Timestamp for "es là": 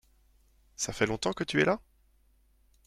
1.61-1.79